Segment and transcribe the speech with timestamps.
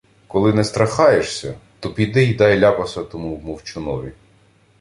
[0.27, 4.11] —Коли не страхаєшся, то піди й дай ляпаса тому мовчунові...